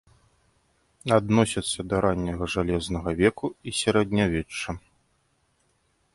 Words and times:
Адносяцца 1.17 1.79
да 1.91 1.95
ранняга 2.05 2.49
жалезнага 2.55 3.09
веку 3.21 3.47
і 3.67 3.75
сярэднявечча. 3.83 4.71